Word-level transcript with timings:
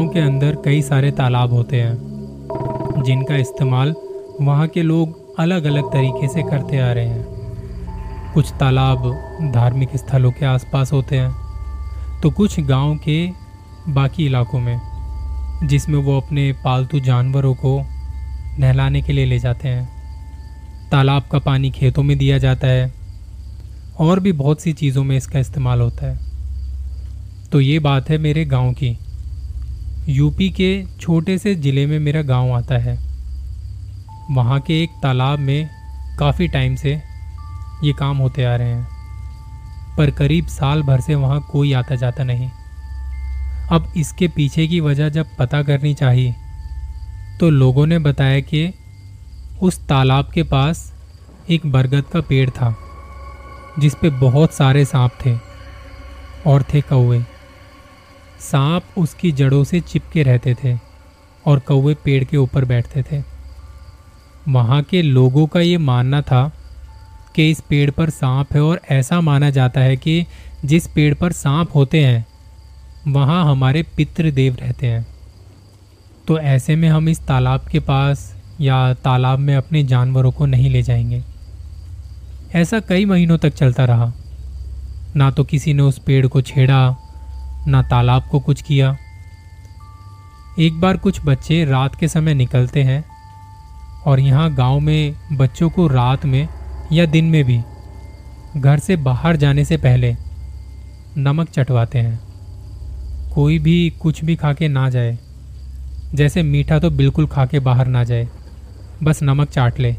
गाँव 0.00 0.12
के 0.12 0.20
अंदर 0.20 0.56
कई 0.64 0.80
सारे 0.82 1.10
तालाब 1.10 1.52
होते 1.52 1.76
हैं, 1.76 3.02
जिनका 3.04 3.36
इस्तेमाल 3.36 3.94
वहाँ 4.40 4.66
के 4.68 4.82
लोग 4.82 5.38
अलग 5.38 5.64
अलग 5.64 5.90
तरीके 5.92 6.28
से 6.28 6.42
करते 6.42 6.78
आ 6.78 6.92
रहे 6.92 7.06
हैं। 7.06 8.32
कुछ 8.34 8.52
तालाब 8.60 9.02
धार्मिक 9.54 9.96
स्थलों 9.96 10.30
के 10.30 10.46
आसपास 10.46 10.92
होते 10.92 11.16
हैं 11.16 12.20
तो 12.22 12.30
कुछ 12.30 12.58
गाँव 12.60 12.96
के 12.98 13.18
बाकी 13.88 14.26
इलाकों 14.26 14.60
में, 14.60 14.80
जिसमें 15.64 15.98
वो 15.98 16.16
अपने 16.20 16.50
पालतू 16.64 17.00
जानवरों 17.00 17.54
को 17.54 17.76
नहलाने 18.58 19.02
के 19.02 19.12
लिए 19.12 19.26
ले 19.26 19.38
जाते 19.38 19.68
हैं। 19.68 20.88
तालाब 20.90 21.28
का 21.32 21.38
पानी 21.40 21.70
खेतों 21.70 22.02
में 22.02 22.16
दिया 22.18 22.38
जाता 22.38 22.68
है, 22.68 22.92
और 24.00 24.20
भी 24.20 24.32
बहुत 24.32 24.60
सी 24.60 24.72
चीज़ों 24.72 25.04
में 25.04 25.16
इसका 25.16 25.38
इस्तेमाल 25.38 25.80
होता 25.80 26.06
है। 26.06 26.18
तो 27.52 27.60
ये 27.60 27.78
बात 27.80 28.10
है 28.10 28.18
मेरे 28.18 28.44
गाँव 28.46 28.72
की। 28.72 28.96
यूपी 30.08 30.48
के 30.50 30.84
छोटे 31.00 31.36
से 31.38 31.54
ज़िले 31.54 31.84
में 31.86 31.98
मेरा 31.98 32.22
गाँव 32.22 32.52
आता 32.52 32.78
है। 32.78 32.96
वहाँ 34.30 34.60
के 34.60 34.82
एक 34.82 34.90
तालाब 35.02 35.38
में 35.38 35.68
काफ़ी 36.18 36.48
टाइम 36.48 36.74
से 36.76 36.90
ये 37.84 37.92
काम 37.92 38.16
होते 38.16 38.44
आ 38.44 38.54
रहे 38.56 38.68
हैं। 38.68 39.96
पर 39.96 40.10
करीब 40.10 40.46
साल 40.46 40.82
भर 40.82 41.00
से 41.00 41.14
वहाँ 41.14 41.40
कोई 41.52 41.72
आता 41.72 41.94
जाता 41.94 42.24
नहीं। 42.24 42.48
अब 43.72 43.92
इसके 43.96 44.28
पीछे 44.28 44.66
की 44.66 44.80
वजह 44.80 45.08
जब 45.08 45.36
पता 45.38 45.62
करनी 45.62 45.94
चाहिए 45.94 46.34
तो 47.40 47.50
लोगों 47.50 47.86
ने 47.86 47.98
बताया 47.98 48.40
कि 48.42 48.72
उस 49.62 49.78
तालाब 49.88 50.30
के 50.34 50.42
पास 50.42 50.92
एक 51.50 51.66
बरगद 51.66 52.04
का 52.04 52.20
पेड़ 52.20 52.48
था, 52.50 52.74
जिस 53.78 53.94
पे 53.94 54.10
बहुत 54.10 54.54
सारे 54.54 54.84
सांप 54.84 55.18
थे 55.26 55.36
और 56.46 56.62
थे 56.74 56.80
कौवे। 56.80 57.22
सांप 58.40 58.84
उसकी 58.98 59.32
जड़ों 59.32 59.64
से 59.64 59.80
चिपके 59.80 60.22
रहते 60.22 60.56
थे 60.64 60.78
और 61.46 61.58
कौवे 61.58 61.94
पेड़ 61.94 62.24
के 62.24 62.36
ऊपर 62.36 62.64
बैठते 62.64 63.02
थे। 63.02 63.22
वहाँ 64.48 64.82
के 64.82 65.02
लोगों 65.02 65.46
का 65.46 65.60
ये 65.60 65.78
मानना 65.78 66.22
था 66.22 66.52
कि 67.36 67.50
इस 67.50 67.60
पेड़ 67.60 67.90
पर 67.90 68.10
सांप 68.10 68.52
है 68.52 68.62
और 68.62 68.80
ऐसा 68.90 69.20
माना 69.20 69.50
जाता 69.50 69.80
है 69.80 69.96
कि 69.96 70.26
जिस 70.64 70.86
पेड़ 70.86 71.14
पर 71.14 71.32
सांप 71.32 71.68
होते 71.74 72.04
हैं, 72.04 72.26
वहाँ 73.08 73.50
हमारे 73.50 73.82
पितृदेव 73.82 74.56
रहते 74.60 74.86
हैं। 74.86 75.06
तो 76.28 76.38
ऐसे 76.38 76.76
में 76.76 76.88
हम 76.88 77.08
इस 77.08 77.20
तालाब 77.20 77.60
के 77.60 77.80
पास 77.80 78.36
या 78.60 78.94
तालाब 78.94 79.38
में 79.38 79.56
अपने 79.56 79.82
जानवरों 79.82 80.32
को 80.32 80.46
नहीं 80.46 80.70
ले 80.70 80.82
जाएँगे। 80.82 81.24
ऐसा 82.54 82.80
कई 82.80 83.04
महीनों 83.04 83.38
तक 83.38 83.54
चलता 83.54 83.84
रहा। 83.84 84.12
ना 85.16 85.30
तो 85.30 85.44
किसी 85.44 85.74
ने 85.74 85.82
उस 85.82 85.98
पेड़ 85.98 86.26
को 86.26 86.40
छेड़ा 86.40 86.96
ना 87.66 87.82
तालाब 87.82 88.22
को 88.22 88.40
कुछ 88.40 88.62
किया। 88.62 88.96
एक 90.58 90.80
बार 90.80 90.96
कुछ 90.96 91.20
बच्चे 91.24 91.64
रात 91.64 91.94
के 91.94 92.08
समय 92.08 92.34
निकलते 92.34 92.82
हैं 92.82 93.04
और 94.06 94.20
यहाँ 94.20 94.54
गाँव 94.54 94.80
में, 94.80 95.14
बच्चों 95.32 95.70
को 95.70 95.86
रात 95.86 96.24
में 96.24 96.48
या 96.92 97.06
दिन 97.06 97.24
में 97.24 97.44
भी 97.44 97.60
घर 98.56 98.78
से 98.78 98.96
बाहर 98.96 99.36
जाने 99.36 99.64
से 99.64 99.76
पहले 99.76 100.16
नमक 101.18 101.50
चटवाते 101.50 101.98
हैं। 101.98 102.20
कोई 103.34 103.58
भी 103.58 103.90
कुछ 103.90 104.24
भी 104.24 104.36
खा 104.36 104.52
के 104.52 104.68
ना 104.68 104.90
जाए। 104.90 105.18
जैसे 106.14 106.42
मीठा 106.42 106.78
तो 106.78 106.90
बिल्कुल 106.90 107.26
खा 107.26 107.46
के 107.46 107.58
बाहर 107.58 107.86
ना 107.86 108.04
जाए। 108.04 108.28
बस 109.02 109.22
नमक 109.22 109.50
चाट 109.50 109.80
ले। 109.80 109.96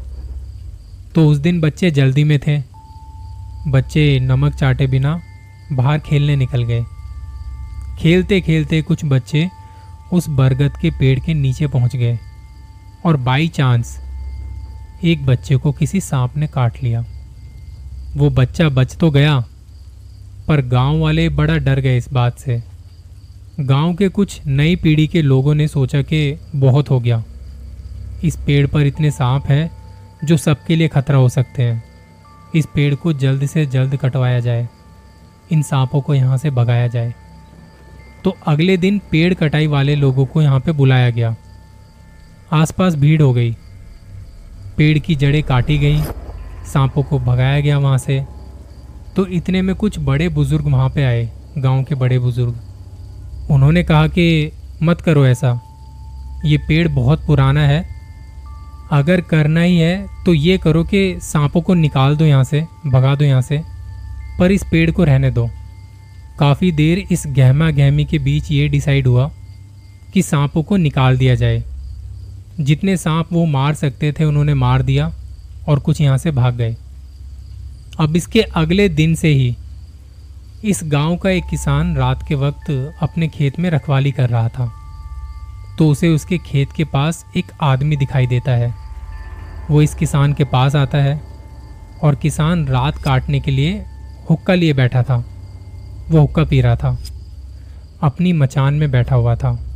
तो 1.14 1.28
उस 1.28 1.38
दिन 1.38 1.60
बच्चे 1.60 1.90
जल्दी 1.90 2.24
में 2.24 2.38
थे। 2.38 2.62
बच्चे 3.68 4.20
नमक 4.20 4.54
चाटे 4.54 4.86
बिना 4.86 5.22
बाहर 5.72 5.98
खेलने 5.98 6.36
निकल 6.36 6.62
गए। 6.62 6.84
खेलते 7.98 8.40
खेलते 8.40 8.82
कुछ 8.82 9.04
बच्चे 9.04 9.48
उस 10.12 10.28
बरगद 10.28 10.76
के 10.76 10.90
पेड़ 10.90 11.18
के 11.20 11.34
नीचे 11.34 11.66
पहुँच 11.66 11.96
गए 11.96 12.18
और 13.06 13.16
बाई 13.16 13.48
चांस 13.48 13.96
एक 15.04 15.24
बच्चे 15.26 15.56
को 15.56 15.72
किसी 15.72 16.00
सांप 16.00 16.36
ने 16.36 16.46
काट 16.46 16.82
लिया। 16.82 17.04
वो 18.16 18.30
बच्चा 18.30 18.68
बच 18.68 18.96
तो 18.96 19.10
गया, 19.10 19.38
पर 20.48 20.60
गाँव 20.60 20.98
वाले 20.98 21.28
बड़ा 21.28 21.56
डर 21.56 21.80
गए 21.80 21.96
इस 21.96 22.12
बात 22.12 22.38
से। 22.38 22.62
गाँव 23.60 23.94
के 23.94 24.08
कुछ 24.08 24.40
नई 24.46 24.76
पीढ़ी 24.76 25.06
के 25.06 25.22
लोगों 25.22 25.54
ने 25.54 25.68
सोचा 25.68 26.02
कि 26.02 26.38
बहुत 26.56 26.90
हो 26.90 27.00
गया। 27.00 27.22
इस 28.24 28.36
पेड़ 28.36 28.66
पर 28.66 28.86
इतने 28.86 29.10
सांप 29.10 29.46
हैं 29.46 29.70
जो 30.24 30.36
सबके 30.36 30.76
लिए 30.76 30.88
खतरा 30.88 31.16
हो 31.16 31.28
सकते 31.28 31.62
हैं। 31.62 31.82
इस 32.54 32.66
पेड़ 32.74 32.94
को 32.94 33.12
जल्द 33.12 33.46
से 33.46 33.66
जल्द 33.66 33.96
कटवाया 33.96 34.40
जाए। 34.40 34.68
इन 35.52 35.62
सांपों 35.62 36.00
को 36.00 36.14
यहाँ 36.14 36.38
से 36.38 36.50
भगाया 36.50 36.86
जाए। 36.86 37.14
तो 38.24 38.36
अगले 38.46 38.76
दिन 38.76 39.00
पेड़ 39.10 39.34
कटाई 39.34 39.66
वाले 39.66 39.94
लोगों 39.94 40.26
को 40.26 40.42
यहाँ 40.42 40.60
पे 40.60 40.72
बुलाया 40.72 41.10
गया। 41.10 41.36
आसपास 42.52 42.94
भीड़ 42.94 43.22
हो 43.22 43.32
गई। 43.32 43.56
पेड़ 44.76 44.98
की 44.98 45.14
जड़ें 45.14 45.42
काटी 45.42 45.78
गई। 45.78 46.02
सांपों 46.72 47.02
को 47.02 47.18
भगाया 47.18 47.60
गया 47.60 47.78
वहाँ 47.78 47.98
से। 47.98 48.24
तो 49.16 49.26
इतने 49.26 49.62
में 49.62 49.74
कुछ 49.74 49.98
बड़े 49.98 50.28
बुज़ुर्ग 50.28 50.66
वहाँ 50.66 50.88
पे 50.90 51.04
आए, 51.04 51.30
गाँव 51.58 51.82
के 51.82 51.94
बड़े 51.94 52.18
बुज़ुर्ग। 52.18 52.54
उन्होंने 53.50 53.82
कहा 53.82 54.06
कि, 54.06 54.52
मत 54.82 55.00
करो 55.00 55.26
ऐसा। 55.26 55.60
ये 56.44 56.58
पेड़ 56.58 56.88
बहुत 56.88 57.26
पुराना 57.26 57.60
है। 57.60 57.86
अगर 58.92 59.20
करना 59.20 59.60
ही 59.60 59.78
है 59.78 60.06
तो 60.26 60.34
ये 60.34 60.58
करो 60.58 60.84
कि 60.84 61.18
सांपों 61.22 61.60
को 61.60 61.74
निकाल 61.74 62.16
दो 62.16 62.24
यहाँ 62.24 62.44
से, 62.44 62.66
भगा 62.86 63.14
दो 63.14 63.24
यहाँ 63.24 63.42
से, 63.42 63.62
पर 64.38 64.52
इस 64.52 64.62
पेड़ 64.70 64.90
को 64.90 65.04
रहने 65.04 65.30
दो। 65.30 65.48
काफ़ी 66.38 66.72
देर 66.72 66.98
इस 66.98 67.24
गहमा 67.26 67.70
गहमी 67.70 68.04
के 68.04 68.18
बीच 68.18 68.50
ये 68.50 68.68
डिसाइड 68.68 69.06
हुआ 69.06 69.30
कि 70.14 70.22
सांपों 70.22 70.62
को 70.62 70.76
निकाल 70.76 71.18
दिया 71.18 71.34
जाए। 71.34 71.64
जितने 72.60 72.96
सांप 72.96 73.28
वो 73.32 73.44
मार 73.46 73.74
सकते 73.74 74.12
थे, 74.12 74.24
उन्होंने 74.24 74.54
मार 74.54 74.82
दिया 74.82 75.12
और 75.68 75.78
कुछ 75.78 76.00
यहाँ 76.00 76.18
से 76.18 76.30
भाग 76.30 76.54
गए। 76.54 76.76
अब 78.00 78.16
इसके 78.16 78.40
अगले 78.40 78.88
दिन 78.88 79.14
से 79.14 79.28
ही 79.28 79.56
इस 80.64 80.80
गाँव 80.84 81.16
का 81.16 81.30
एक 81.30 81.44
किसान 81.50 81.96
रात 81.96 82.24
के 82.28 82.34
वक्त 82.34 82.94
अपने 83.02 83.28
खेत 83.28 83.58
में 83.58 83.70
रखवाली 83.70 84.12
कर 84.12 84.28
रहा 84.28 84.48
था। 84.48 84.72
तो 85.78 85.88
उसे 85.88 86.08
उसके 86.08 86.38
खेत 86.38 86.68
के 86.76 86.84
पास 86.84 87.24
एक 87.36 87.44
आदमी 87.60 87.96
दिखाई 87.96 88.26
देता 88.26 88.52
है। 88.52 88.74
वो 89.70 89.82
इस 89.82 89.94
किसान 89.94 90.32
के 90.32 90.44
पास 90.44 90.76
आता 90.76 90.98
है 90.98 91.22
और 92.02 92.14
किसान 92.14 92.66
रात 92.66 92.96
काटने 92.96 93.40
के 93.40 93.50
लिए 93.50 93.84
हुक्का 94.30 94.54
लिए 94.54 94.72
बैठा 94.72 95.02
था। 95.02 95.24
वो 96.10 96.20
हुक्का 96.20 96.44
पी 96.44 96.60
रहा 96.60 96.76
था। 96.76 96.98
अपनी 98.02 98.32
मचान 98.32 98.74
में 98.74 98.90
बैठा 98.90 99.16
हुआ 99.16 99.34
था। 99.34 99.68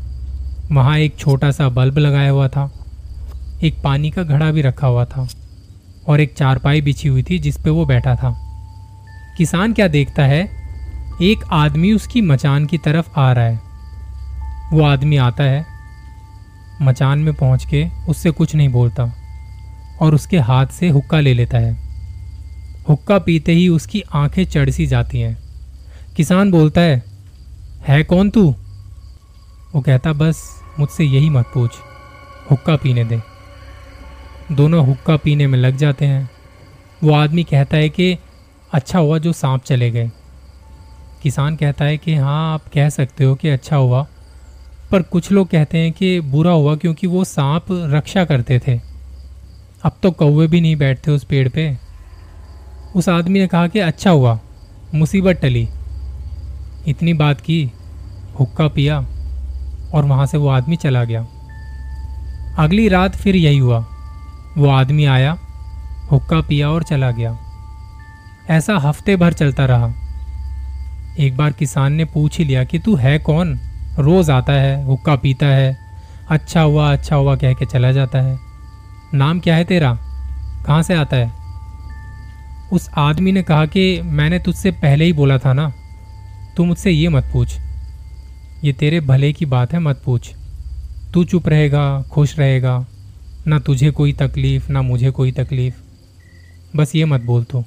वहाँ 0.73 0.99
एक 0.99 1.17
छोटा 1.17 1.51
सा 1.51 1.69
बल्ब 1.69 1.99
लगाया 1.99 2.31
हुआ 2.31 2.49
था। 2.49 2.73
एक 3.63 3.77
पानी 3.85 4.11
का 4.11 4.23
घड़ा 4.23 4.51
भी 4.51 4.63
रखा 4.63 4.87
हुआ 4.87 5.05
था 5.05 5.29
और 6.09 6.21
एक 6.21 6.35
चारपाई 6.35 6.81
बिछी 6.81 7.09
हुई 7.09 7.23
थी 7.23 7.39
जिस 7.39 7.57
पे 7.57 7.71
वो 7.71 7.87
बैठा 7.87 8.15
था। 8.15 8.43
किसान 9.39 9.73
क्या 9.73 9.89
देखता 9.89 10.25
है? 10.25 10.49
एक 11.23 11.45
आदमी 11.53 11.93
उसकी 11.93 12.21
मचान 12.21 12.67
की 12.67 12.79
तरफ़ 12.79 13.21
आ 13.21 13.33
रहा 13.33 13.45
है। 13.45 13.61
वो 14.73 14.83
आदमी 14.83 15.17
आता 15.17 15.45
है, 15.45 15.67
मचान 16.83 17.19
में 17.19 17.35
पहुँच 17.35 17.65
के 17.65 17.87
उससे 18.09 18.31
कुछ 18.31 18.55
नहीं 18.55 18.69
बोलता 18.69 19.13
और 20.01 20.15
उसके 20.15 20.39
हाथ 20.39 20.67
से 20.67 20.89
हुक्का 20.89 21.21
ले 21.21 21.35
लेता 21.35 21.59
है। 21.59 21.77
हुक्का 22.89 23.19
पीते 23.19 23.53
ही 23.53 23.69
उसकी 23.69 24.03
आँखें 24.15 24.45
चढ़ 24.45 24.71
सी 24.71 24.87
जाती 24.87 25.21
हैं। 25.21 25.46
किसान 26.17 26.51
बोलता 26.51 26.81
है 26.81 27.03
है 27.89 28.03
कौन 28.05 28.31
तू? 28.31 28.55
वो 29.75 29.81
कहता, 29.81 30.13
बस 30.13 30.63
मुझसे 30.79 31.05
यही 31.05 31.31
मत 31.31 31.47
पूछ, 31.55 31.71
हुक्का 32.51 32.77
पीने 32.77 33.05
दे। 33.05 33.21
दोनों 34.53 34.87
हुक्का 34.87 35.17
पीने 35.17 35.47
में 35.47 35.59
लग 35.59 35.77
जाते 35.77 36.07
हैं। 36.07 36.31
वो 37.05 37.13
आदमी 37.13 37.45
कहता 37.45 37.77
है 37.77 37.89
कि 37.89 38.19
अच्छा 38.73 38.99
हुआ 38.99 39.19
जो 39.19 39.33
सांप 39.33 39.65
चले 39.65 39.91
गए। 39.91 40.11
किसान 41.23 41.57
कहता 41.57 41.85
है 41.85 41.99
कि 41.99 42.15
हाँ 42.15 42.55
आप 42.55 42.69
कह 42.75 42.89
सकते 42.89 43.25
हो 43.25 43.35
कि 43.35 43.49
अच्छा 43.49 43.77
हुआ, 43.77 44.07
पर 44.91 45.03
कुछ 45.03 45.33
लोग 45.33 45.49
कहते 45.49 45.79
हैं 45.79 45.93
कि 45.93 46.21
बुरा 46.21 46.53
हुआ 46.53 46.77
क्योंकि 46.77 47.07
वो 47.07 47.25
सांप 47.25 47.67
रक्षा 47.71 48.25
करते 48.25 48.61
थे। 48.69 48.81
अब 49.83 49.99
तो 50.03 50.11
कौवे 50.11 50.47
भी 50.47 50.61
नहीं 50.61 50.77
बैठते 50.77 51.11
उस 51.11 51.25
पेड़ 51.25 51.49
पे। 51.49 51.77
उस 52.97 53.09
आदमी 53.09 53.39
ने 53.39 53.47
कहा 53.47 53.67
कि 53.69 53.79
अच्छा 53.79 54.11
हुआ, 54.11 54.39
मुसीबत 54.95 55.37
टली 55.37 55.69
इतनी 56.89 57.15
बात 57.15 57.41
की, 57.41 57.73
हुक्का 58.41 58.69
पिया 58.69 59.07
और 59.95 60.05
वहाँ 60.05 60.27
से 60.27 60.39
वो 60.39 60.49
आदमी 60.49 60.77
चला 60.77 61.05
गया। 61.05 61.27
अगली 62.59 62.89
रात 62.89 63.17
फिर 63.17 63.37
यही 63.37 63.59
हुआ। 63.59 63.87
वो 64.59 64.69
आदमी 64.69 65.05
आया, 65.05 65.39
हुक्का 66.13 66.41
पिया 66.41 66.71
और 66.71 66.83
चला 66.83 67.11
गया। 67.11 67.39
ऐसा 68.51 68.77
हफ़्ते 68.77 69.17
भर 69.17 69.33
चलता 69.33 69.65
रहा। 69.67 69.93
एक 71.19 71.37
बार 71.37 71.53
किसान 71.53 71.93
ने 71.93 72.05
पूछ 72.05 72.39
ही 72.39 72.45
लिया 72.45 72.65
कि, 72.65 72.79
तू 72.79 72.97
है 72.97 73.19
कौन? 73.19 73.59
रोज 73.99 74.31
आता 74.31 74.53
है, 74.53 74.85
हुक्का 74.85 75.17
पीता 75.17 75.47
है। 75.47 75.79
अच्छा 76.31 76.61
हुआ 76.61 76.93
अच्छा 76.93 77.17
हुआ 77.17 77.37
कह 77.37 77.53
के 77.53 77.67
चला 77.67 77.93
जाता 77.93 78.19
है। 78.19 78.39
नाम 79.15 79.41
क्या 79.41 79.57
है 79.57 79.65
तेरा? 79.65 79.99
कहाँ 80.67 80.83
से 80.83 80.95
आता 80.95 81.17
है? 81.17 81.33
उस 82.73 82.91
आदमी 82.97 83.33
ने 83.33 83.43
कहा 83.43 83.67
कि, 83.67 84.01
मैंने 84.05 84.39
तुझसे 84.39 84.71
पहले 84.71 85.05
ही 85.05 85.13
बोला 85.13 85.39
था 85.39 85.53
ना। 85.53 85.73
तू 86.57 86.65
मुझसे 86.65 86.91
ये 86.91 87.09
मत 87.09 87.25
पूछ। 87.33 87.59
ये 88.65 88.73
तेरे 88.73 89.01
भले 89.01 89.33
की 89.33 89.47
बात 89.47 89.73
है, 89.73 89.79
मत 89.79 90.03
पूछ। 90.05 90.35
तू 91.15 91.25
चुप 91.25 91.49
रहेगा, 91.49 92.03
खुश 92.03 92.39
रहेगा, 92.39 92.87
ना 93.47 93.59
तुझे 93.59 93.91
कोई 93.91 94.13
तकलीफ़, 94.13 94.73
ना 94.73 94.83
मुझे 94.83 95.11
कोई 95.11 95.33
तकलीफ़। 95.33 95.75
बस 96.77 96.93
ये 96.97 97.05
मत 97.05 97.21
बोल 97.21 97.45
तो। 97.45 97.65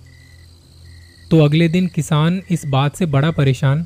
तो 1.31 1.39
अगले 1.39 1.69
दिन 1.69 1.87
किसान 1.87 2.41
इस 2.51 2.65
बात 2.65 2.95
से 2.95 3.05
बड़ा 3.05 3.31
परेशान। 3.31 3.85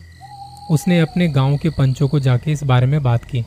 उसने 0.72 1.00
अपने 1.00 1.28
गाँव 1.28 1.58
के 1.58 1.70
पंचों 1.70 2.08
को 2.08 2.20
जाके 2.20 2.52
इस 2.52 2.64
बारे 2.64 2.86
में 2.86 3.04
बात 3.04 3.26
की। 3.26 3.46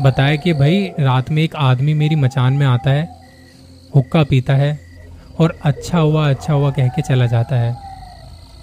बताया 0.00 0.36
कि 0.36 0.52
भाई, 0.52 0.84
रात 1.00 1.30
में 1.30 1.42
एक 1.42 1.56
आदमी 1.56 1.94
मेरी 1.94 2.16
मचान 2.16 2.52
में 2.52 2.66
आता 2.66 2.90
है, 2.90 3.20
हुक्का 3.96 4.22
पीता 4.22 4.54
है 4.54 4.80
और 5.38 5.58
अच्छा 5.64 5.98
हुआ 5.98 6.30
अच्छा 6.30 6.52
हुआ 6.52 6.70
कह 6.70 6.88
के 6.88 7.02
चला 7.02 7.26
जाता 7.26 7.56
है। 7.56 7.81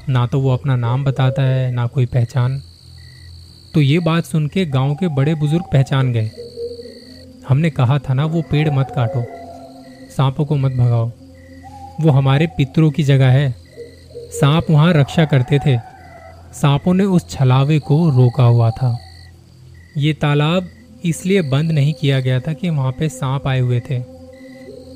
ना 0.09 0.25
तो 0.27 0.39
वो 0.39 0.53
अपना 0.53 0.75
नाम 0.75 1.03
बताता 1.03 1.41
है, 1.41 1.71
ना 1.71 1.88
कोई 1.88 2.06
पहचान। 2.06 2.61
तो 3.73 3.81
ये 3.81 4.00
बात 4.00 4.25
सुन 4.25 4.47
के 4.47 4.65
गाँव 4.65 4.95
के 4.95 5.07
बड़े 5.07 5.35
बुज़ुर्ग 5.35 5.63
पहचान 5.73 6.13
गए। 6.13 6.31
हमने 7.50 7.69
कहा 7.69 8.00
था 8.00 8.13
ना 8.13 8.25
वो 8.25 8.41
पेड़ 8.41 8.69
मत 8.69 8.91
काटो। 8.95 9.23
सांपों 10.11 10.45
को 10.45 10.56
मत 10.56 10.71
भगाओ। 10.71 11.11
वो 12.01 12.11
हमारे 12.11 12.47
पितरों 12.47 12.91
की 12.91 13.03
जगह 13.03 13.29
है। 13.29 13.56
सांप 14.31 14.65
वहाँ 14.69 14.94
रक्षा 14.94 15.25
करते 15.25 15.59
थे। 15.59 15.77
सांपों 16.53 16.94
ने 16.94 17.03
उस 17.03 17.29
छलावे 17.29 17.79
को 17.79 18.09
रोका 18.09 18.44
हुआ 18.44 18.71
था। 18.71 18.97
ये 19.97 20.13
तालाब 20.13 20.69
इसलिए 21.06 21.41
बंद 21.41 21.71
नहीं 21.71 21.94
किया 21.94 22.19
गया 22.19 22.39
था 22.39 22.53
कि 22.53 22.69
वहाँ 22.69 22.91
पे 22.91 23.09
सांप 23.09 23.47
आए 23.47 23.59
हुए 23.59 23.79
थे, 23.79 24.00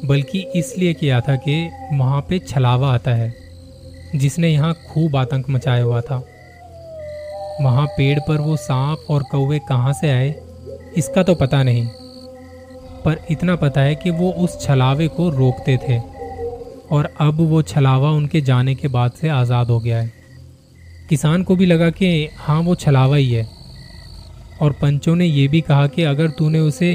बल्कि 0.05 0.39
इसलिए 0.55 0.93
किया 0.93 1.21
था 1.21 1.35
कि 1.35 1.69
वहाँ 1.93 2.21
पे 2.21 2.39
छलावा 2.39 2.93
आता 2.93 3.11
है। 3.11 3.42
जिसने 4.15 4.49
यहाँ 4.49 4.73
खूब 4.85 5.15
आतंक 5.15 5.49
मचाया 5.49 5.83
हुआ 5.83 6.01
था। 6.01 6.15
वहाँ 7.61 7.85
पेड़ 7.87 8.19
पर 8.19 8.37
वो 8.37 8.55
सांप 8.57 9.05
और 9.09 9.23
कौवे 9.23 9.59
कहाँ 9.59 9.93
से 9.93 10.09
आए, 10.11 10.33
इसका 10.97 11.23
तो 11.23 11.35
पता 11.35 11.61
नहीं। 11.63 11.87
पर 13.05 13.17
इतना 13.31 13.55
पता 13.57 13.81
है 13.81 13.95
कि 13.95 14.09
वो 14.11 14.31
उस 14.33 14.59
छलावे 14.61 15.07
को 15.09 15.29
रोकते 15.29 15.77
थे, 15.79 15.99
और 16.91 17.09
अब 17.21 17.41
वो 17.41 17.61
छलावा 17.63 18.11
उनके 18.11 18.41
जाने 18.41 18.75
के 18.75 18.87
बाद 18.89 19.11
से 19.11 19.29
आज़ाद 19.31 19.67
हो 19.67 19.79
गया 19.79 19.97
है। 19.97 20.11
किसान 21.09 21.43
को 21.43 21.55
भी 21.55 21.65
लगा 21.65 21.89
कि 21.91 22.29
हाँ 22.37 22.61
वो 22.61 22.75
छलावा 22.75 23.15
ही 23.15 23.31
है। 23.31 23.47
और 24.61 24.71
पंचों 24.71 25.15
ने 25.15 25.25
ये 25.25 25.47
भी 25.47 25.61
कहा 25.61 25.87
कि 25.87 26.03
अगर 26.05 26.29
तूने 26.29 26.59
उसे 26.61 26.93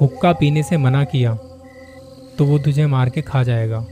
हुक्का 0.00 0.32
पीने 0.32 0.62
से 0.62 0.76
मना 0.76 1.04
किया 1.06 1.34
तो 2.38 2.44
वो 2.44 2.58
तुझे 2.58 2.86
मार 2.86 3.10
के 3.10 3.20
खा 3.22 3.42
जाएगा, 3.42 3.84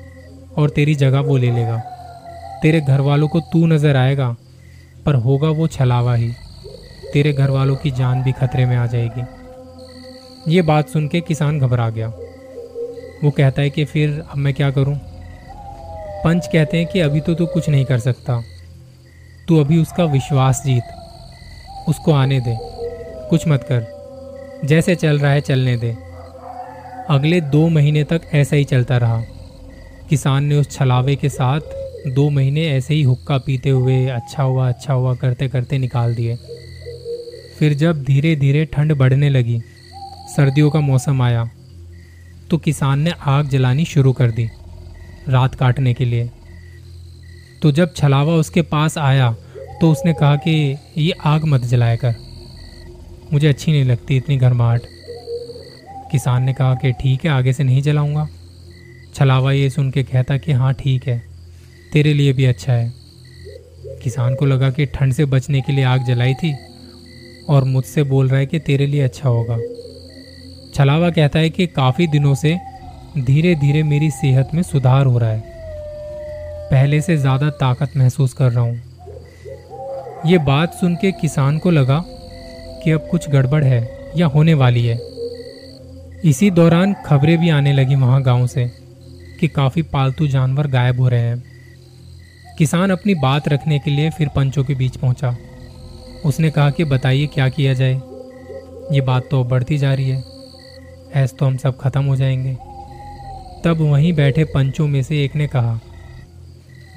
और 0.58 0.70
तेरी 0.70 0.94
जगह 0.96 1.20
वो 1.20 1.36
ले 1.36 1.50
लेगा। 1.50 1.82
तेरे 2.62 2.80
घर 2.80 3.00
वालों 3.00 3.28
को 3.28 3.40
तू 3.40 3.66
नज़र 3.66 3.96
आएगा, 3.96 4.36
पर 5.06 5.14
होगा 5.14 5.48
वो 5.48 5.66
छलावा 5.66 6.14
ही। 6.14 6.32
तेरे 7.12 7.32
घर 7.32 7.50
वालों 7.50 7.76
की 7.76 7.90
जान 7.90 8.22
भी 8.22 8.32
खतरे 8.32 8.66
में 8.66 8.76
आ 8.76 8.86
जाएगी। 8.86 9.22
ये 10.48 10.62
बात 10.62 10.88
सुन 10.88 11.08
के 11.08 11.20
किसान 11.20 11.58
घबरा 11.58 11.90
गया। 11.90 12.08
वो 13.24 13.30
कहता 13.30 13.62
है 13.62 13.70
कि 13.70 13.84
फिर 13.84 14.24
अब 14.30 14.38
मैं 14.38 14.54
क्या 14.54 14.70
करूँ? 14.70 15.00
पंच 16.24 16.46
कहते 16.52 16.76
हैं 16.76 16.86
कि 16.86 17.00
अभी 17.00 17.20
तो 17.20 17.34
तू 17.34 17.46
कुछ 17.46 17.68
नहीं 17.68 17.84
कर 17.84 17.98
सकता। 17.98 18.42
तू 19.48 19.60
अभी 19.60 19.78
उसका 19.78 20.04
विश्वास 20.04 20.62
जीत। 20.66 20.82
उसको 21.88 22.12
आने 22.12 22.40
दे। 22.40 22.58
कुछ 23.30 23.48
मत 23.48 23.66
कर। 23.72 23.86
जैसे 24.64 24.94
चल 24.94 25.18
रहा 25.18 25.32
है 25.32 25.40
चलने 25.40 25.76
दे। 25.76 25.96
अगले 27.10 27.40
दो 27.40 27.68
महीने 27.68 28.04
तक 28.04 28.20
ऐसा 28.34 28.56
ही 28.56 28.64
चलता 28.64 28.96
रहा। 28.96 29.22
किसान 30.10 30.44
ने 30.44 30.56
उस 30.56 30.70
छलावे 30.70 31.16
के 31.16 31.28
साथ 31.28 31.60
दो 32.06 32.28
महीने 32.31 32.66
ऐसे 32.69 32.94
ही 32.94 33.02
हुक्का 33.02 33.38
पीते 33.38 33.70
हुए 33.70 34.06
अच्छा 34.06 34.43
हुआ 34.43 34.69
अच्छा 34.69 34.94
हुआ, 34.94 35.14
करते 35.14 35.49
करते 35.49 35.78
निकाल 35.78 36.14
दिए। 36.14 36.37
फिर 37.58 37.75
जब 37.75 38.02
धीरे 38.04 38.37
धीरे 38.37 38.64
ठंड 38.64 38.94
बढ़ने 38.94 39.28
लगी, 39.31 39.60
सर्दियों 40.37 40.70
का 40.70 40.81
मौसम 40.81 41.22
आया 41.22 41.50
तो 42.50 42.58
किसान 42.58 43.00
ने 43.00 43.10
आग 43.10 43.49
जलानी 43.49 43.84
शुरू 43.84 44.12
कर 44.12 44.31
दी, 44.31 44.49
रात 45.28 45.54
काटने 45.54 45.94
के 45.94 46.04
लिए। 46.04 46.31
तो 47.62 47.72
जब 47.72 47.94
छलावा 47.94 48.34
उसके 48.34 48.62
पास 48.62 48.98
आया 48.98 49.34
तो 49.81 49.90
उसने 49.93 50.12
कहा 50.12 50.37
कि, 50.37 50.76
ये 50.98 51.10
आग 51.10 51.44
मत 51.44 51.60
जलाया 51.60 51.96
कर। 51.96 52.14
मुझे 53.32 53.48
अच्छी 53.48 53.72
नहीं 53.72 53.84
लगती 53.84 54.16
इतनी 54.16 54.37
गर्माहट। 54.37 54.82
किसान 56.12 56.43
ने 56.43 56.52
कहा 56.52 56.75
कि, 56.75 56.93
ठीक 56.93 57.25
है, 57.25 57.31
आगे 57.31 57.52
से 57.52 57.64
नहीं 57.64 57.82
जलाऊँगा। 57.82 58.28
छलावा 59.14 59.52
ये 59.52 59.70
सुन 59.70 59.90
के 59.90 60.02
कहता 60.02 60.37
कि 60.37 60.52
हाँ 60.52 60.75
ठीक 60.75 61.06
है। 61.06 61.31
तेरे 61.92 62.14
लिए 62.14 62.32
भी 62.32 62.44
अच्छा 62.44 62.72
है। 62.72 62.92
किसान 64.02 64.34
को 64.34 64.46
लगा 64.46 64.70
कि 64.70 64.86
ठंड 64.86 65.12
से 65.12 65.24
बचने 65.24 65.60
के 65.60 65.72
लिए 65.72 65.84
आग 65.84 66.04
जलाई 66.04 66.34
थी 66.34 66.54
और 67.48 67.64
मुझसे 67.64 68.02
बोल 68.02 68.28
रहा 68.28 68.38
है 68.38 68.46
कि 68.46 68.58
तेरे 68.58 68.86
लिए 68.86 69.02
अच्छा 69.02 69.28
होगा। 69.28 69.58
छलावा 70.74 71.10
कहता 71.10 71.38
है 71.38 71.50
कि 71.50 71.66
काफ़ी 71.66 72.06
दिनों 72.06 72.34
से 72.34 72.56
धीरे 73.18 73.54
धीरे 73.54 73.82
मेरी 73.82 74.10
सेहत 74.10 74.50
में 74.54 74.62
सुधार 74.62 75.06
हो 75.06 75.18
रहा 75.18 75.30
है। 75.30 75.42
पहले 76.70 77.00
से 77.00 77.16
ज़्यादा 77.16 77.50
ताकत 77.50 77.96
महसूस 77.96 78.32
कर 78.32 78.52
रहा 78.52 78.64
हूँ। 78.64 78.80
ये 80.26 80.38
बात 80.38 80.74
सुन 80.74 80.94
के 80.94 81.12
किसान 81.12 81.58
को 81.58 81.70
लगा 81.70 82.02
कि 82.84 82.90
अब 82.90 83.08
कुछ 83.10 83.28
गड़बड़ 83.30 83.64
है 83.64 84.12
या 84.16 84.26
होने 84.26 84.54
वाली 84.54 84.86
है। 84.86 84.98
इसी 86.24 86.50
दौरान 86.50 86.94
खबरें 87.06 87.38
भी 87.38 87.48
आने 87.48 87.72
लगी 87.72 87.94
वहाँ 87.94 88.22
गाँव 88.22 88.46
से 88.46 88.70
कि 89.40 89.48
काफ़ी 89.48 89.82
पालतू 89.82 90.26
जानवर 90.26 90.66
गायब 90.66 91.00
हो 91.00 91.08
रहे 91.08 91.20
हैं। 91.20 91.51
किसान 92.58 92.90
अपनी 92.90 93.14
बात 93.14 93.49
रखने 93.49 93.78
के 93.78 93.90
लिए 93.90 94.10
फिर 94.10 94.28
पंचों 94.28 94.64
के 94.64 94.75
बीच 94.75 94.96
पहुँचा। 94.96 95.37
उसने 96.25 96.50
कहा 96.50 96.70
कि 96.70 96.84
बताइए 96.84 97.26
क्या 97.26 97.49
किया 97.49 97.75
जाए। 97.75 97.94
ये 98.93 99.00
बात 99.00 99.22
तो 99.31 99.44
बढ़ती 99.44 99.78
जा 99.78 99.94
रही 99.94 100.10
है। 100.10 100.25
ऐस 101.14 101.34
तो 101.38 101.46
हम 101.46 101.56
सब 101.56 101.78
खत्म 101.78 102.04
हो 102.04 102.16
जाएँगे। 102.16 102.54
तब 103.64 103.76
वहीं 103.81 104.12
बैठे 104.12 104.44
पंचों 104.44 104.88
में 104.88 105.02
से 105.02 105.25
एक 105.25 105.37
ने 105.37 105.46
कहा, 105.46 105.81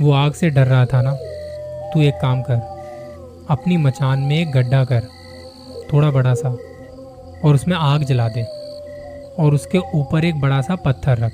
वो 0.01 0.11
आग 0.11 0.33
से 0.33 0.49
डर 0.49 0.67
रहा 0.67 0.85
था 0.85 1.01
ना? 1.01 1.13
तू 1.93 2.01
एक 2.01 2.13
काम 2.13 2.41
कर, 2.41 2.55
अपनी 3.49 3.77
मचान 3.77 4.19
में 4.19 4.39
एक 4.39 4.51
गड्ढा 4.51 4.83
कर, 4.83 5.01
थोड़ा 5.93 6.11
बड़ा 6.11 6.33
सा, 6.33 6.49
और 7.43 7.55
उसमें 7.55 7.77
आग 7.77 8.03
जला 8.03 8.27
दे, 8.27 8.43
और 9.39 9.53
उसके 9.53 9.77
ऊपर 9.77 10.25
एक 10.25 10.35
बड़ा 10.35 10.61
सा 10.61 10.75
पत्थर 10.75 11.17
रख, 11.17 11.31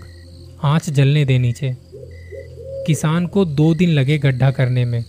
आँच 0.64 0.90
जलने 0.90 1.26
दे 1.26 1.40
नीचे। 1.40 1.91
किसान 2.92 3.28
को 3.28 3.46
दो 3.46 3.76
दिन 3.76 3.90
लगे 3.90 4.18
गड्ढा 4.18 4.52
करने 4.52 4.86
में। 4.86 5.06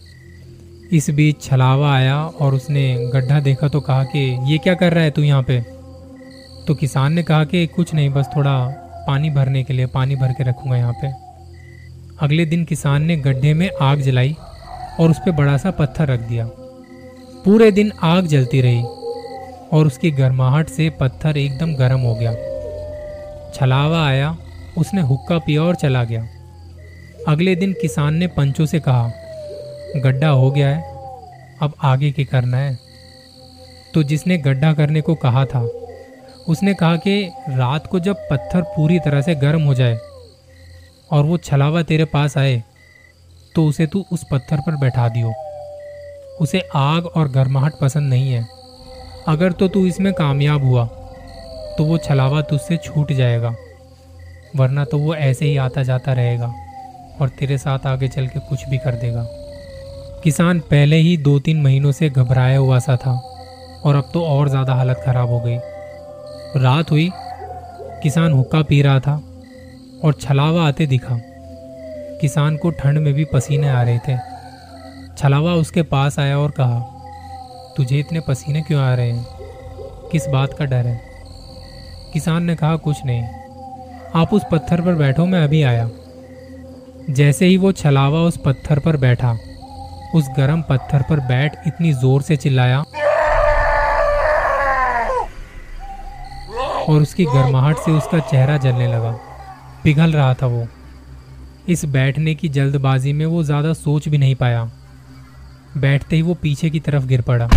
इस 0.93 1.11
बीच 1.11 1.43
छलावा 1.43 1.95
आया 1.95 2.25
और 2.25 2.55
उसने 2.55 3.11
गड्ढा 3.15 3.41
देखा 3.41 3.69
तो 3.69 3.81
कहा 3.81 4.05
कि, 4.05 4.53
ये 4.53 4.59
क्या 4.59 4.75
कर 4.75 4.93
रहा 4.93 5.05
है 5.05 5.11
तू 5.11 5.23
यहाँ 5.23 5.43
पे? 5.43 5.61
तो 6.67 6.75
किसान 6.75 7.12
ने 7.12 7.23
कहा 7.23 7.45
कि, 7.45 7.67
कुछ 7.67 7.95
नहीं, 7.95 8.11
बस 8.11 8.27
थोड़ा 8.37 8.69
पानी 9.07 9.31
भरने 9.31 9.62
के 9.62 9.73
लिए, 9.73 9.87
पानी 9.87 10.17
भर 10.17 10.33
के 10.33 10.45
रखूँगा 10.45 10.77
यहाँ 10.77 10.93
पे। 10.93 11.12
अगले 12.21 12.47
दिन 12.47 12.65
किसान 12.65 13.03
ने 13.03 13.17
गड्ढे 13.17 13.55
में 13.55 13.71
आग 13.83 14.01
जलाई 14.01 14.37
और 15.01 15.11
उस 15.11 15.19
पर 15.19 15.31
बड़ा 15.31 15.57
सा 15.57 15.71
पत्थर 15.71 16.09
रख 16.09 16.21
दिया। 16.21 16.47
पूरे 17.45 17.71
दिन 17.71 17.93
आग 18.03 18.27
जलती 18.27 18.61
रही 18.61 18.83
और 19.73 19.87
उसकी 19.87 20.11
गर्माहट 20.11 20.69
से 20.69 20.91
पत्थर 20.91 21.37
एकदम 21.37 21.75
गर्म 21.75 22.01
हो 22.01 22.15
गया। 22.15 22.33
छलावा 23.55 24.07
आया, 24.07 24.37
उसने 24.79 25.01
हुक्का 25.01 25.39
पिया 25.39 25.62
और 25.62 25.75
चला 25.75 26.05
गया। 26.05 26.29
अगले 27.29 27.55
दिन 27.57 27.73
किसान 27.73 28.14
ने 28.14 28.26
पंचों 28.29 28.64
से 28.67 28.79
कहा, 28.81 29.11
गड्ढा 29.97 30.29
हो 30.29 30.50
गया 30.50 30.69
है, 30.69 30.83
अब 31.62 31.75
आगे 31.83 32.11
क्या 32.12 32.25
करना 32.31 32.59
है। 32.59 32.79
तो 33.95 34.02
जिसने 34.02 34.38
गड्ढा 34.38 34.73
करने 34.73 35.00
को 35.00 35.14
कहा 35.17 35.45
था, 35.45 35.61
उसने 36.49 36.75
कहा 36.75 36.97
कि 36.97 37.23
रात 37.49 37.87
को 37.87 38.00
जब 38.00 38.26
पत्थर 38.31 38.62
पूरी 38.76 38.99
तरह 38.99 39.23
से 39.23 39.35
गर्म 39.35 39.62
हो 39.62 39.75
जाए 39.75 39.99
और 41.11 41.25
वो 41.25 41.38
छलावा 41.38 41.83
तेरे 41.83 42.05
पास 42.05 42.37
आए 42.38 42.62
तो 43.55 43.67
उसे 43.67 43.87
तू 43.87 44.05
उस 44.12 44.25
पत्थर 44.33 44.61
पर 44.61 44.76
बैठा 44.76 45.09
दियो। 45.09 45.33
उसे 46.41 46.61
आग 46.75 47.07
और 47.07 47.29
गर्माहट 47.29 47.73
पसंद 47.81 48.11
नहीं 48.11 48.33
है। 48.33 48.47
अगर 49.29 49.52
तो 49.52 49.69
तू 49.69 49.85
इसमें 49.87 50.12
कामयाब 50.14 50.64
हुआ 50.64 50.87
तो 51.79 51.85
वो 51.85 51.99
छलावा 51.99 52.41
तुझसे 52.43 52.76
छूट 52.76 53.12
जाएगा, 53.12 53.55
वरना 54.57 54.85
तो 54.85 54.99
वो 54.99 55.14
ऐसे 55.14 55.45
ही 55.45 55.57
आता 55.59 55.83
जाता 55.83 56.12
रहेगा। 56.12 56.52
और 57.21 57.28
तेरे 57.28 57.59
साथ 57.59 57.87
आगे 57.87 58.09
चल 58.09 58.26
के 58.26 58.40
कुछ 58.40 58.69
भी 58.69 58.78
कर 58.78 58.95
देगा। 58.95 59.26
किसान 60.25 60.61
पहले 60.61 60.97
ही 60.97 61.16
दो 61.16 61.38
तीन 61.38 61.62
महीनों 61.62 61.92
से 61.92 62.09
घबराया 62.11 62.59
हुआ 62.59 62.78
सा 62.78 62.97
था 62.97 63.12
और 63.85 63.95
अब 63.95 64.11
तो 64.14 64.25
और 64.25 64.49
ज़्यादा 64.49 64.75
हालत 64.75 65.02
ख़राब 65.07 65.28
हो 65.28 65.40
गई। 65.40 65.57
रात 66.57 66.90
हुई, 66.90 67.11
किसान 68.02 68.33
हुक्का 68.33 68.62
पी 68.62 68.83
रहा 68.83 69.00
था 69.00 69.14
और 70.04 70.14
छलावा 70.21 70.66
आते 70.69 70.87
दिखा। 70.87 71.19
किसान 72.21 72.57
को 72.57 72.71
ठंड 72.71 72.99
में 72.99 73.14
भी 73.14 73.25
पसीने 73.25 73.69
आ 73.69 73.83
रहे 73.83 73.99
थे। 73.99 74.16
छलावा 75.19 75.54
उसके 75.54 75.83
पास 75.83 76.19
आया 76.19 76.38
और 76.38 76.50
कहा, 76.50 76.81
तुझे 77.76 77.99
इतने 77.99 78.21
पसीने 78.21 78.62
क्यों 78.62 78.81
आ 78.83 78.95
रहे 78.95 79.11
हैं? 79.11 79.26
किस 80.12 80.26
बात 80.26 80.54
का 80.54 80.64
डर 80.64 80.87
है? 80.87 81.00
किसान 82.12 82.45
ने 82.45 82.57
कहा, 82.57 82.76
कुछ 82.76 83.04
नहीं। 83.07 83.23
आप 84.14 84.33
उस 84.35 84.42
पत्थर 84.52 84.81
पर 84.81 84.95
बैठो, 84.95 85.26
मैं 85.26 85.45
अभी 85.45 85.62
आया। 85.62 85.88
जैसे 87.11 87.47
ही 87.47 87.57
वो 87.57 87.71
छलावा 87.73 88.21
उस 88.21 88.37
पत्थर 88.45 88.79
पर 88.79 88.97
बैठा, 88.97 89.33
उस 90.15 90.29
गर्म 90.37 90.63
पत्थर 90.63 91.03
पर 91.03 91.21
बैठ 91.29 91.57
इतनी 91.67 91.93
ज़ोर 91.93 92.23
से 92.23 92.37
चिल्लाया 92.37 92.79
और 96.83 97.03
उसकी 97.03 97.25
गर्माहट 97.25 97.77
से 97.77 97.93
उसका 97.93 98.19
चेहरा 98.21 98.57
जलने 98.59 98.87
लगा। 98.87 99.11
पिघल 99.85 100.13
रहा 100.13 100.35
था 100.35 100.47
वो। 100.47 100.67
इस 101.69 101.85
बैठने 101.87 102.35
की 102.35 102.49
जल्दबाजी 102.49 103.13
में 103.13 103.27
वो 103.27 103.43
ज़्यादा 103.43 103.73
सोच 103.75 104.09
भी 104.09 104.19
नहीं 104.19 104.35
पाया। 104.35 104.65
बैठते 105.77 106.17
ही 106.17 106.23
वो 106.23 106.35
पीछे 106.35 106.71
की 106.71 106.81
तरफ़ 106.81 107.07
गिर 107.07 107.21
पड़ा। 107.23 107.49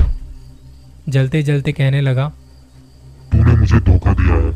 जलते 1.10 1.42
जलते 1.44 1.72
कहने 1.72 2.02
लगा, 2.02 2.28
तूने 3.32 3.56
मुझे 3.56 3.80
धोखा 3.82 4.14
दिया 4.14 4.36
है 4.36 4.52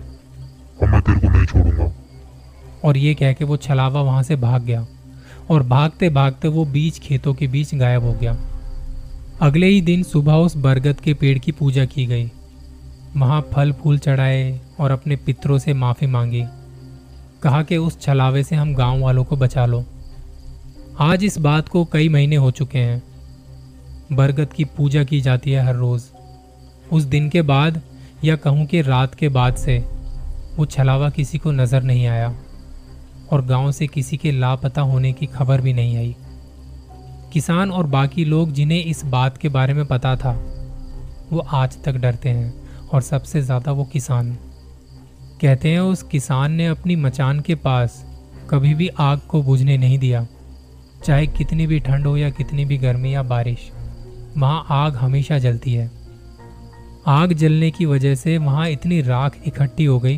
और 0.76 0.90
मैं 0.90 1.02
तेरे 1.02 1.20
को 1.20 1.30
नहीं 1.30 1.46
छोड़ूँगा। 1.46 1.92
और 2.86 2.98
ये 2.98 3.14
कह 3.14 3.34
के 3.34 3.46
वो 3.46 3.58
छलावा 3.58 4.02
वहाँ 4.02 4.24
से 4.24 4.36
भाग 4.36 4.64
गया। 4.64 4.88
और 5.52 5.64
भागते 5.64 6.10
भागते 6.10 6.48
वो 6.48 6.66
बीच 6.66 7.00
खेतों 7.00 7.34
के 7.34 7.48
बीच 7.48 7.76
गायब 7.76 8.04
हो 8.04 8.14
गया। 8.14 8.38
अगले 9.42 9.68
ही 9.68 9.82
दिन 9.82 10.04
सुबह 10.04 10.34
उस 10.34 10.58
बरगद 10.58 11.00
के 11.00 11.14
पेड़ 11.14 11.40
की 11.40 11.52
पूजा 11.52 11.86
की 11.86 12.06
गई। 12.06 12.32
वहाँ 13.18 13.50
फल 13.54 13.72
फूल 13.72 13.98
चढ़ाए 13.98 14.60
और 14.80 14.92
अपने 14.92 15.16
पितरों 15.16 15.58
से 15.58 15.74
माफ़ी 15.74 16.08
मांगी। 16.08 16.44
कहा 17.44 17.64
कि 17.64 17.78
उस 17.78 18.02
छलावे 18.02 18.44
से 18.44 18.56
हम 18.56 18.76
गाँव 18.76 19.00
वालों 19.00 19.24
को 19.24 19.36
बचा 19.36 19.66
लो। 19.66 19.86
आज 21.00 21.24
इस 21.24 21.38
बात 21.38 21.70
को 21.70 21.86
कई 21.86 22.10
महीने 22.10 22.36
हो 22.36 22.52
चुके 22.52 22.80
हैं। 22.80 23.04
बरगद 24.12 24.54
की 24.54 24.66
पूजा 24.66 25.04
की 25.04 25.22
जाती 25.22 25.52
है 25.52 25.66
हर 25.66 25.76
रोज़। 25.76 26.04
उस 26.92 27.04
दिन 27.04 27.30
के 27.30 27.42
बाद 27.42 27.82
या 28.26 28.36
कहूँ 28.36 28.66
कि 28.66 28.82
रात 28.82 29.16
के 29.16 29.30
बाद 29.30 29.56
से 29.56 29.78
वो 30.58 30.66
छलावा 30.66 31.10
किसी 31.10 31.38
को 31.38 31.52
नज़र 31.52 31.84
नहीं 31.84 32.08
आया। 32.08 32.36
और 33.32 33.46
गाँव 33.46 33.72
से 33.72 33.88
किसी 33.88 34.18
के 34.18 34.32
लापता 34.32 34.82
होने 34.82 35.12
की 35.14 35.26
खबर 35.28 35.62
भी 35.62 35.74
नहीं 35.74 35.98
आई। 35.98 36.16
किसान 37.34 37.72
और 37.72 37.88
बाकी 37.88 38.26
लोग 38.26 38.52
जिन्हें 38.52 38.84
इस 38.84 39.04
बात 39.06 39.38
के 39.38 39.50
बारे 39.50 39.74
में 39.74 39.86
पता 39.86 40.16
था, 40.16 40.32
वो 41.32 41.40
आज 41.40 41.78
तक 41.84 41.96
डरते 41.96 42.30
हैं 42.30 42.54
और 42.90 43.02
सबसे 43.02 43.42
ज़्यादा 43.42 43.72
वो 43.72 43.84
किसान। 43.84 44.34
कहते 45.42 45.70
हैं 45.70 45.80
उस 45.80 46.04
किसान 46.04 46.52
ने 46.52 46.68
अपनी 46.68 46.96
मचान 46.96 47.40
के 47.40 47.56
पास 47.58 48.04
कभी 48.50 48.74
भी 48.74 48.88
आग 49.00 49.20
को 49.28 49.42
बुझने 49.44 49.78
नहीं 49.78 50.00
दिया, 50.00 50.26
चाहे 51.04 51.28
कितनी 51.28 51.68
भी 51.68 51.80
ठंड 51.80 52.08
हो 52.08 52.16
या 52.18 52.30
कितनी 52.30 52.66
भी 52.66 52.78
गर्मी 52.78 53.14
या 53.14 53.24
बारिश, 53.24 53.70
वहाँ 54.38 54.66
आग 54.70 54.96
हमेशा 54.96 55.38
जलती 55.40 55.74
है। 55.74 55.90
आग 57.08 57.34
जलने 57.34 57.70
की 57.72 57.86
वजह 57.86 58.16
से 58.16 58.38
वहाँ 58.38 58.68
इतनी 58.70 59.02
राख 59.02 59.38
इकट्ठी 59.48 59.86
हो 59.86 60.00
गई 60.00 60.18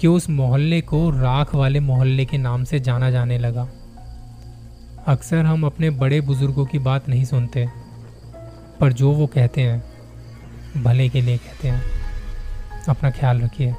कि 0.00 0.06
उस 0.06 0.28
मोहल्ले 0.30 0.80
को 0.80 1.10
राख 1.10 1.54
वाले 1.54 1.80
मोहल्ले 1.80 2.24
के 2.24 2.38
नाम 2.38 2.64
से 2.64 2.80
जाना 2.80 3.10
जाने 3.10 3.38
लगा। 3.38 3.68
अक्सर 5.06 5.44
हम 5.44 5.64
अपने 5.66 5.90
बड़े 5.90 6.20
बुज़ुर्गों 6.20 6.66
की 6.66 6.78
बात 6.78 7.08
नहीं 7.08 7.24
सुनते, 7.24 7.66
पर 8.80 8.92
जो 8.92 9.12
वो 9.12 9.26
कहते 9.26 9.62
हैं, 9.62 9.82
भले 10.82 11.08
के 11.08 11.20
लिए 11.20 11.36
कहते 11.36 11.68
हैं, 11.68 11.82
अपना 12.88 13.10
ख्याल 13.10 13.40
रखिए। 13.40 13.74